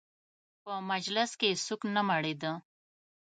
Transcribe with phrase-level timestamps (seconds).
[0.63, 2.51] په مجلس یې څوک نه مړېده.